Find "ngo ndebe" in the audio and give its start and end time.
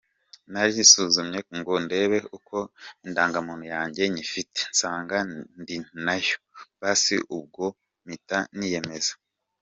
1.57-2.17